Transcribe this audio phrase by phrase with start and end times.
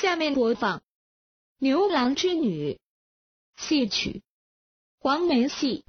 [0.00, 0.82] 下面播放
[1.58, 2.80] 牛郎织女
[3.58, 4.22] 戏曲。
[4.98, 5.84] 黄梅戏。